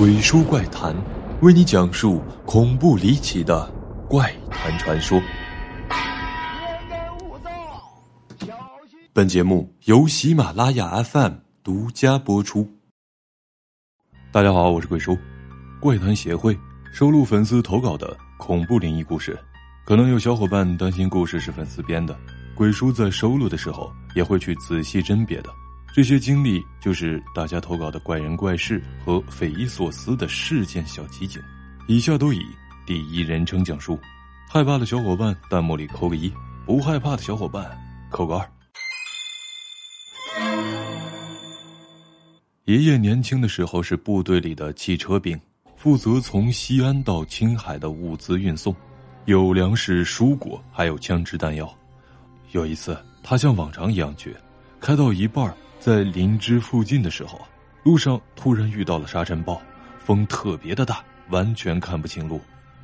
[0.00, 0.96] 鬼叔怪谈，
[1.42, 3.70] 为你讲述恐怖离奇的
[4.08, 5.20] 怪谈传说。
[9.12, 12.66] 本节目由喜马拉雅 FM 独家播出。
[14.32, 15.14] 大家好，我是鬼叔，
[15.82, 16.58] 怪谈协会
[16.94, 19.38] 收录粉丝投稿的恐怖灵异故事。
[19.84, 22.18] 可能有小伙伴担心故事是粉丝编的，
[22.54, 25.50] 鬼叔在收录的时候也会去仔细甄别的。
[25.92, 31.42] 这些经历就是大家投稿的怪人怪事和匪夷所思的事件小集锦，
[31.88, 32.40] 以下都以
[32.86, 33.98] 第一人称讲述。
[34.48, 36.32] 害怕的小伙伴弹幕里扣个一，
[36.64, 37.76] 不害怕的小伙伴
[38.08, 38.50] 扣个二。
[42.66, 45.38] 爷爷年轻的时候是部队里的汽车兵，
[45.76, 48.74] 负责从西安到青海的物资运送，
[49.24, 51.68] 有粮食、蔬果，还有枪支弹药。
[52.52, 54.36] 有一次，他像往常一样去，
[54.80, 57.40] 开到一半在林芝附近的时候，
[57.82, 59.60] 路上突然遇到了沙尘暴，
[59.98, 62.38] 风特别的大，完全看不清路，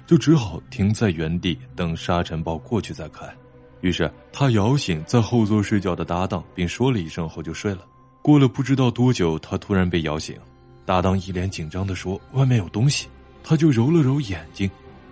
[0.07, 3.23] 就只好停在原地等沙尘暴过去再开。
[3.83, 7.85] 于是他摇醒在后座睡觉的搭档，并说了一声后就睡了。
[8.23, 10.35] 过了不知道多久，他突然被摇醒，
[10.87, 13.07] 搭档一脸紧张的说：“外面有东西。”
[13.45, 14.69] 他就揉了揉眼睛，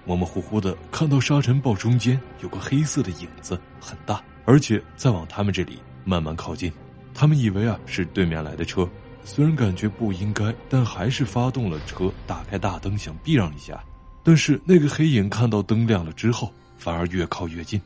[0.06, 6.72] 模模糊糊的看到沙尘暴中间有个黑色的影子，很大，而且在往他们这里慢慢靠近。
[7.14, 8.86] 他们以为啊是对面来的车，
[9.24, 13.82] 虽然感觉不应该，但还是发动了车，打开大灯想避让一下。
[14.22, 17.80] 但是那个黑影看到灯亮了之后，反而越靠越近。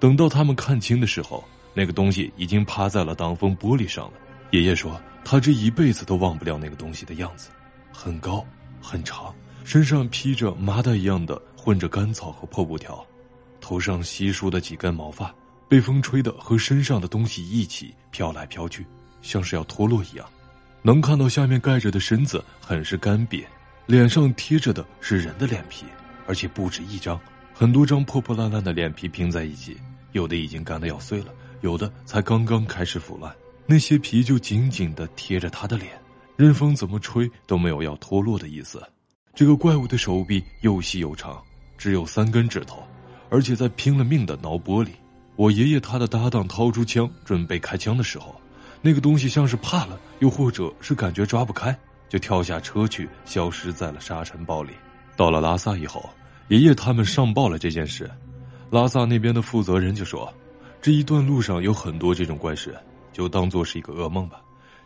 [0.00, 4.12] 等到他们看清的时候，那个东西已经趴在了挡风玻璃上了。
[4.50, 7.50] 爷爷说，他这一辈子都忘不了那个东西的样子，
[7.92, 8.44] 很高，
[8.80, 13.04] 很长，身上披着麻袋一样的混着干草和破布条，
[13.60, 15.34] 头上稀疏的几根毛发。
[15.68, 18.86] 被风吹的和身上的东西一起飘来飘去，
[19.22, 20.26] 像是要脱落一样。
[20.82, 23.44] 能看到下面盖着的身子很是干瘪，
[23.86, 25.86] 脸上贴着的是人的脸皮，
[26.26, 27.18] 而且不止一张，
[27.54, 29.76] 很多张破破烂烂的脸皮拼在一起，
[30.12, 33.34] 有的已经干得要碎了，有的才刚刚开始腐烂。
[33.66, 35.90] 那些皮就紧紧的贴着他的脸，
[36.36, 38.82] 任风怎么吹都没有要脱落的意思。
[39.34, 41.42] 这个怪物的手臂又细又长，
[41.78, 42.82] 只有三根指头，
[43.30, 44.90] 而且在拼了命的挠玻璃。
[45.36, 48.40] 我爷爷他的搭档掏出枪准备开枪的时候，
[48.80, 51.76] 那个东西像是怕了，又或者是感觉抓不开，
[52.08, 54.72] 就跳下车去，消失在了沙尘暴里。
[55.16, 56.08] 到了拉萨以后，
[56.48, 58.10] 爷爷他们上报了这件事，
[58.70, 60.32] 拉萨那边的负责人就说
[60.80, 62.76] ：“这一段路上有很多这种怪事，
[63.12, 64.40] 就当做是一个噩梦吧。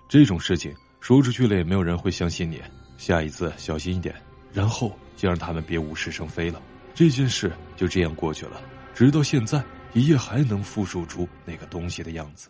[0.08, 2.62] 这种事情说出去了也没有人会相信你，
[2.96, 4.14] 下一次小心一点。”
[4.50, 6.60] 然后就让他们别无事生非了。
[6.94, 8.60] 这件事就这样过去了，
[8.94, 9.62] 直到现在。
[9.94, 12.48] 一夜还能复述出那个东西的样子。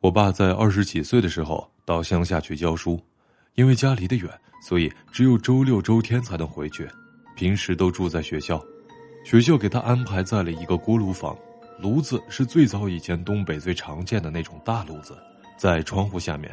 [0.00, 3.00] 我爸在二十几岁的时候到乡下去教书，
[3.54, 4.28] 因为家离得远，
[4.60, 6.88] 所以只有周六周天才能回去，
[7.36, 8.60] 平时都住在学校。
[9.24, 11.36] 学校给他安排在了一个锅炉房，
[11.78, 15.16] 炉子是最早以前东北最常见的那种大炉子，
[15.56, 16.52] 在窗户下面。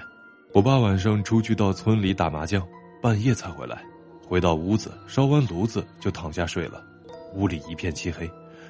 [0.53, 2.63] 我爸晚上出去到村里打麻将，
[3.01, 3.83] 半夜才回来。
[4.29, 6.85] 回到屋子，烧完炉子就躺下睡了。
[7.33, 8.29] 屋里一片漆黑，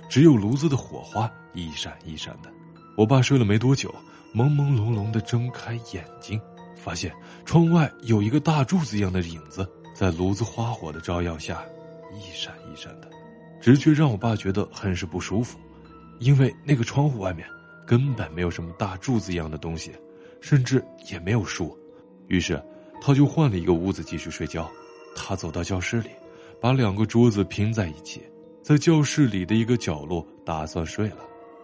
[0.09, 2.49] 只有炉子的火花一闪一闪的。
[2.95, 3.93] 我爸睡了没多久，
[4.33, 6.39] 朦朦胧胧的睁开眼睛，
[6.77, 11.61] 发现窗外有一个大柱子一样的影子，在炉子花火的照耀下，
[12.13, 13.09] 一闪一闪的。
[13.59, 15.59] 直觉让我爸觉得很是不舒服，
[16.19, 17.45] 因为那个窗户外面
[17.85, 19.91] 根本没有什么大柱子一样的东西，
[20.39, 20.81] 甚至
[21.11, 21.77] 也没有树。
[22.29, 22.63] 于是，
[23.01, 24.71] 他就换了一个屋子继续睡觉。
[25.15, 26.09] 他走到教室里，
[26.61, 28.21] 把两个桌子拼在一起，
[28.61, 31.17] 在教室里的一个角落打算睡了。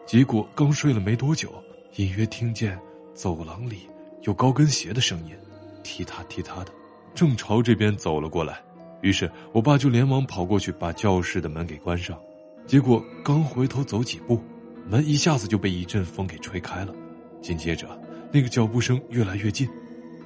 [0.05, 1.51] 结果刚睡了没多久，
[1.95, 2.77] 隐约听见
[3.13, 3.87] 走廊里
[4.21, 5.35] 有高跟鞋的声音，
[5.83, 6.71] 踢踏踢踏的，
[7.13, 8.61] 正朝这边走了过来。
[9.01, 12.19] 于是我爸就连忙跑过去把教室的门给关上。
[12.65, 14.41] 结果刚回头走几步，
[14.87, 16.93] 门一下子就被一阵风给吹开了。
[17.41, 17.87] 紧接着，
[18.31, 19.69] 那个脚步声越来越近，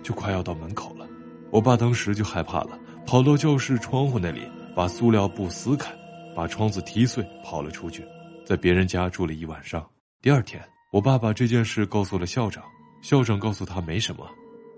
[0.02, 1.06] 就快要到门口了。
[1.52, 2.80] 我爸当时就害怕了。
[3.10, 5.92] 跑到教室窗户那里，把塑料布撕开，
[6.36, 8.06] 把窗子踢碎，跑了出去，
[8.46, 9.84] 在别人家住了一晚上。
[10.22, 12.64] 第二天，我爸把这件事告诉了校长，
[13.02, 14.30] 校长告诉他没什么，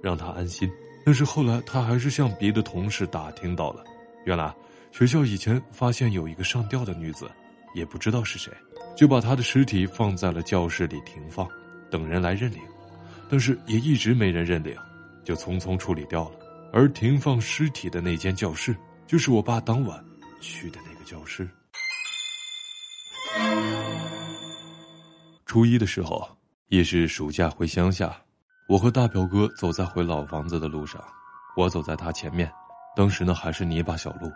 [0.02, 0.72] 让他安心。
[1.06, 3.84] 但是后来他还是向别的同事打听到了，
[4.24, 4.56] 原来
[4.94, 7.30] 学校以前发现有一个上吊的女子，
[7.76, 8.50] 也不知道是谁，
[8.96, 11.46] 就把她的尸体放在了教室里停放，
[11.90, 12.62] 等人来认领，
[13.30, 14.74] 但是也一直没人认领，
[15.22, 16.36] 就匆匆处理掉了。
[16.74, 18.76] 而停放尸体的那间教室，
[19.06, 20.04] 就是我爸当晚
[20.40, 21.50] 去的那个教室。
[25.46, 26.26] 初一的时候，
[26.70, 28.16] 也是暑假回乡下，
[28.70, 31.04] 我和大表哥走在回老房子的路上，
[31.58, 32.50] 我走在他前面。
[32.96, 34.32] 当时呢还是泥巴小路，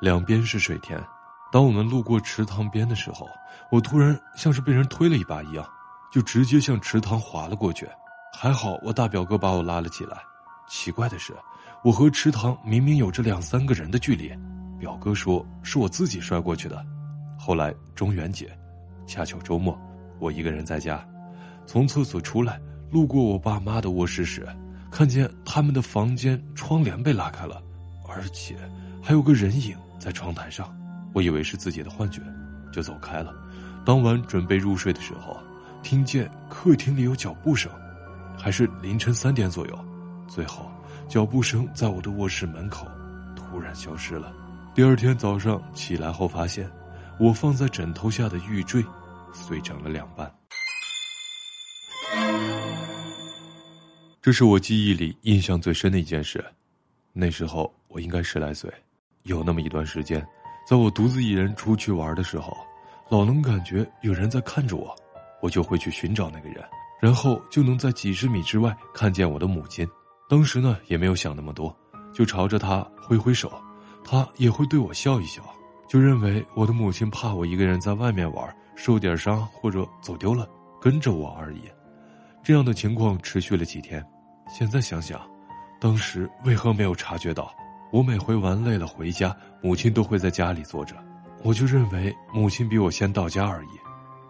[0.00, 1.02] 两边是水田。
[1.50, 3.26] 当我们路过池塘边的时候，
[3.70, 5.66] 我突然像是被人推了一把一样，
[6.12, 7.88] 就直接向池塘滑了过去。
[8.34, 10.18] 还好我大表哥把我拉了起来。
[10.68, 11.34] 奇怪的是，
[11.84, 14.32] 我和池塘明明有着两三个人的距离，
[14.78, 16.84] 表哥说是我自己摔过去的。
[17.38, 18.50] 后来中元节，
[19.06, 19.78] 恰巧周末，
[20.18, 21.06] 我一个人在家，
[21.66, 22.60] 从厕所出来，
[22.90, 24.44] 路过我爸妈的卧室时，
[24.90, 27.62] 看见他们的房间窗帘被拉开了，
[28.08, 28.56] 而且
[29.00, 30.76] 还有个人影在窗台上。
[31.14, 32.20] 我以为是自己的幻觉，
[32.72, 33.32] 就走开了。
[33.84, 35.36] 当晚准备入睡的时候，
[35.82, 37.70] 听见客厅里有脚步声，
[38.36, 39.87] 还是凌晨三点左右。
[40.28, 40.70] 最后，
[41.08, 42.86] 脚步声在我的卧室门口
[43.34, 44.32] 突然消失了。
[44.74, 46.70] 第二天早上起来后，发现
[47.18, 48.84] 我放在枕头下的玉坠
[49.32, 50.32] 碎成了两半。
[54.20, 56.44] 这是我记忆里印象最深的一件事。
[57.12, 58.70] 那时候我应该十来岁，
[59.22, 60.24] 有那么一段时间，
[60.68, 62.54] 在我独自一人出去玩的时候，
[63.08, 64.94] 老能感觉有人在看着我，
[65.40, 66.62] 我就会去寻找那个人，
[67.00, 69.88] 然后就能在几十米之外看见我的母亲。
[70.28, 71.74] 当时呢，也没有想那么多，
[72.12, 73.50] 就朝着他挥挥手，
[74.04, 75.42] 他也会对我笑一笑，
[75.88, 80.46] 就认为我的母亲怕我一个人在外面玩受点伤或者走丢了，
[80.78, 81.62] 跟着我而已。
[82.44, 84.04] 这样的情况持续了几天。
[84.50, 85.18] 现在想想，
[85.80, 87.50] 当时为何没有察觉到？
[87.90, 90.94] 我每回玩累了回家，母亲都会在家里坐着，
[91.42, 93.78] 我就认为母亲比我先到家而已。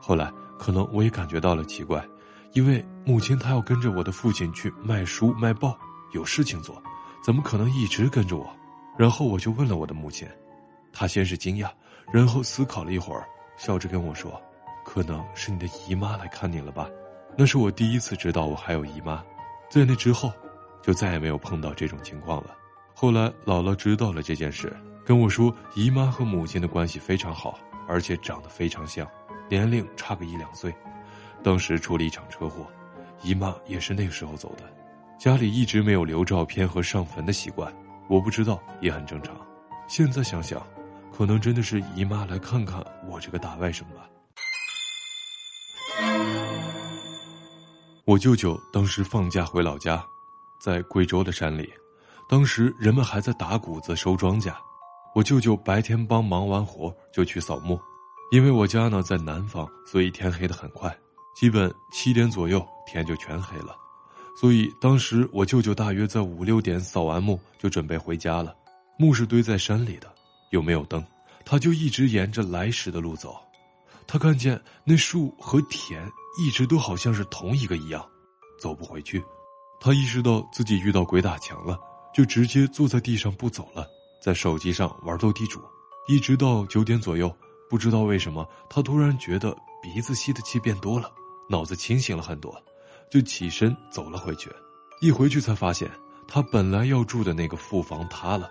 [0.00, 0.30] 后来
[0.60, 2.04] 可能我也感觉到了奇怪，
[2.52, 5.76] 因为母亲她要跟着我的父亲去卖书卖报。
[6.12, 6.82] 有事情做，
[7.22, 8.48] 怎么可能一直跟着我？
[8.96, 10.26] 然后我就问了我的母亲，
[10.92, 11.70] 她先是惊讶，
[12.12, 13.26] 然后思考了一会儿，
[13.56, 14.40] 笑着跟我说
[14.84, 16.88] ：“可能是你的姨妈来看你了吧？”
[17.36, 19.22] 那是我第一次知道我还有姨妈，
[19.70, 20.32] 在那之后，
[20.82, 22.56] 就再也没有碰到这种情况了。
[22.94, 27.56] 后来姥姥知道了这件事，跟我说姨妈和母亲的关系非常好，
[27.86, 29.06] 而且长得非常像，
[29.48, 30.74] 年龄差个一两岁。
[31.44, 32.66] 当时出了一场车祸，
[33.22, 34.64] 姨妈也是那个时候走的。
[35.18, 37.74] 家里一直没有留照片和上坟的习惯，
[38.08, 39.36] 我不知道也很正常。
[39.88, 40.64] 现在想想，
[41.12, 44.08] 可能真的是姨妈来看看我这个大外甥吧。
[48.04, 50.00] 我舅舅当时放假回老家，
[50.60, 51.68] 在贵州的山里，
[52.28, 54.54] 当时人们还在打谷子收庄稼。
[55.16, 57.76] 我舅舅白天帮忙完活就去扫墓，
[58.30, 60.96] 因为我家呢在南方，所以天黑的很快，
[61.34, 63.76] 基本七点左右天就全黑了。
[64.40, 68.54] 所以当时我舅舅大约在五六点扫完墓就准备回家了，
[68.96, 70.08] 墓是堆在山里的，
[70.50, 71.04] 又没有灯，
[71.44, 73.36] 他就一直沿着来时的路走。
[74.06, 76.00] 他看见那树和田
[76.40, 78.06] 一直都好像是同一个一样，
[78.60, 79.20] 走不回去。
[79.80, 81.76] 他意识到自己遇到鬼打墙了，
[82.14, 83.88] 就直接坐在地上不走了，
[84.22, 85.60] 在手机上玩斗地主，
[86.06, 87.28] 一直到九点左右，
[87.68, 91.10] 不知道为什么他突然觉得鼻子吸的气变多了，
[91.50, 92.56] 脑子清醒了很多。
[93.10, 94.50] 就起身走了回去，
[95.00, 95.90] 一回去才发现
[96.26, 98.50] 他本来要住的那个副房塌了，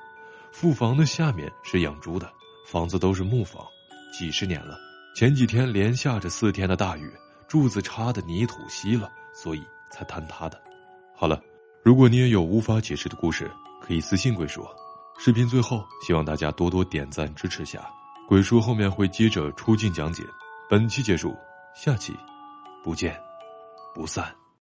[0.51, 2.31] 副房的下面是养猪的，
[2.65, 3.63] 房子都是木房，
[4.17, 4.77] 几十年了。
[5.15, 7.11] 前几天连下着四天的大雨，
[7.47, 10.61] 柱子插的泥土稀了，所以才坍塌的。
[11.15, 11.41] 好了，
[11.83, 13.51] 如果你也有无法解释的故事，
[13.81, 14.63] 可以私信鬼叔。
[15.17, 17.79] 视频最后，希望大家多多点赞支持下，
[18.27, 20.23] 鬼叔后面会接着出镜讲解。
[20.69, 21.35] 本期结束，
[21.73, 22.15] 下期
[22.83, 23.19] 不见
[23.95, 24.31] 不散。